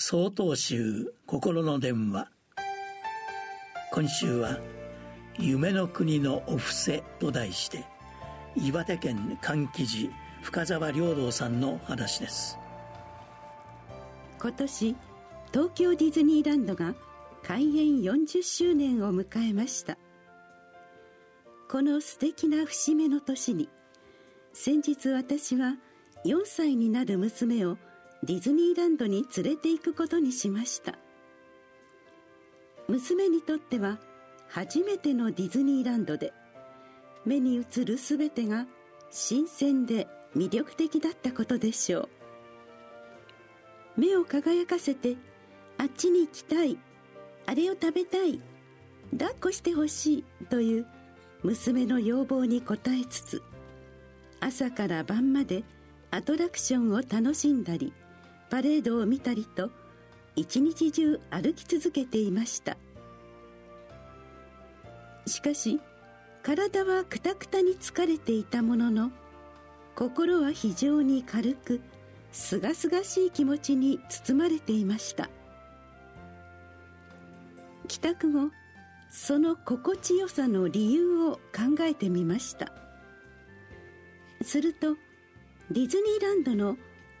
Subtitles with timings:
[0.00, 2.30] 総統集心の電話。
[3.90, 4.60] 今週は
[5.40, 7.84] 「夢の国のお布施」と題して
[8.54, 12.56] 岩手県歓喜寺深沢良道さんの話です。
[14.40, 14.96] 今年
[15.52, 16.94] 東京ディズニーランドが
[17.42, 19.98] 開園40周年を迎えました。
[21.68, 23.68] この素敵な節目の年に
[24.52, 25.74] 先日私は
[26.24, 27.78] 4歳になる娘を
[28.24, 30.94] ディズニーランドに連れて行くことにしました。
[32.88, 33.98] 娘にとっては
[34.48, 36.32] 初めてのディズニーランドで
[37.24, 38.66] 目に映る全てが
[39.10, 42.08] 新鮮で魅力的だったことでしょう。
[44.00, 45.16] 目を輝かせて
[45.76, 46.78] あっちに行きたい
[47.46, 48.40] あれを食べたい
[49.16, 50.86] 抱っこしてほしいという
[51.42, 53.42] 娘の要望に応えつつ
[54.40, 55.64] 朝から晩まで
[56.10, 57.92] アトラクションを楽しんだり
[58.50, 59.70] パレードを見たりと
[60.36, 62.76] 一日中歩き続けていました。
[65.26, 65.80] しかし
[66.42, 69.10] 体はくたくたに疲れていたものの
[69.94, 71.80] 心は非常に軽く
[72.32, 75.28] すがすがしい気持ちに包まれていました。
[77.88, 78.50] 帰宅後
[79.10, 82.72] その心地よさの理由を考えてみました。
[84.42, 84.94] すると
[85.70, 86.76] ディズニーランドの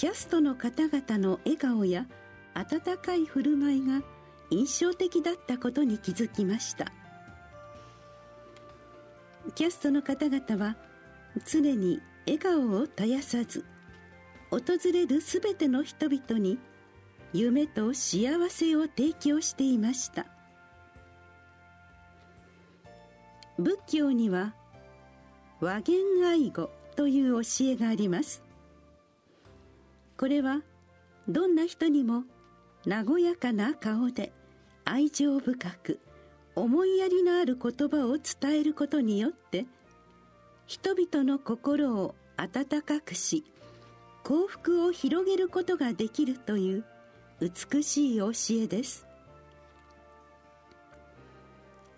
[0.00, 2.06] キャストの方々の笑顔や
[2.54, 4.00] 温かい振る舞いが
[4.48, 6.90] 印象的だったことに気づきました。
[9.54, 10.78] キャストの方々は
[11.44, 13.66] 常に笑顔を絶やさず
[14.50, 16.58] 訪れる全ての人々に
[17.34, 20.24] 夢と幸せを提供していました。
[23.58, 24.54] 仏教には
[25.60, 28.49] 和言愛語という教えがあります。
[30.20, 30.60] これは
[31.28, 32.24] どんな人にも
[32.86, 34.34] 和やかな顔で
[34.84, 35.98] 愛情深く
[36.54, 39.64] 思いやりのある言葉を伝えることによって
[40.66, 43.44] 人々の心を温かくし
[44.22, 46.84] 幸福を広げることができるという
[47.40, 48.30] 美しい教
[48.62, 49.06] えです。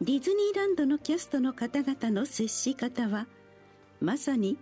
[0.00, 3.26] ディズニーランドのキャストの方々の接し方は
[4.00, 4.56] まさに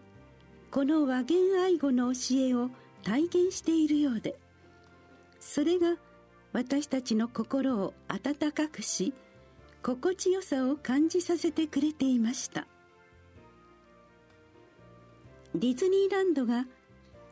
[0.73, 2.71] この和言愛語の教えを
[3.05, 4.37] 体現しているようで。
[5.39, 5.97] それが
[6.53, 9.13] 私たちの心を温かくし
[9.83, 12.67] 心地よさを感じさせてくれていました。
[15.55, 16.67] ディズニーランドが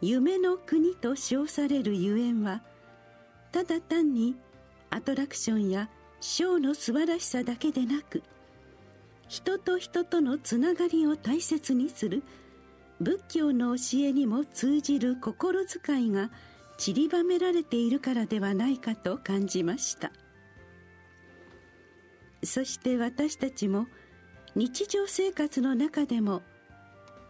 [0.00, 2.62] 夢の国と称されるゆえんは
[3.50, 4.36] ただ単に
[4.90, 5.88] アトラクションや
[6.20, 8.22] ショーの素晴らしさだけでなく
[9.28, 12.22] 人と人とのつながりを大切にする
[13.02, 16.30] 仏教の教えにも通じる心遣いが
[16.78, 20.12] 散りばめられているからではないかと感じました。
[22.44, 23.86] そして私たちも
[24.54, 26.42] 日常生活の中でも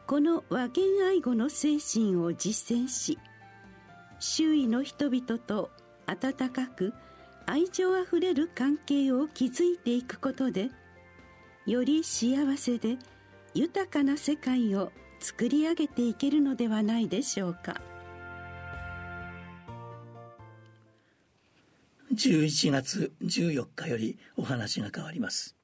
[0.06, 3.18] この和言愛語の精神を実践し
[4.18, 5.70] 周囲の人々と
[6.06, 6.92] 温かく
[7.46, 10.70] 愛情あふれる関係を築いていくことで
[11.66, 12.98] より幸せで
[13.54, 17.80] 豊かな世界を作り上げていけるのではないでしょうか。
[22.12, 25.56] 11月14日よりお話が変わります。